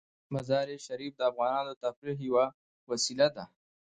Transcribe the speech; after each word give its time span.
مزارشریف 0.33 1.13
د 1.17 1.21
افغانانو 1.31 1.71
د 1.75 1.79
تفریح 1.83 2.17
یوه 2.29 2.45
وسیله 2.89 3.27
ده. 3.35 3.45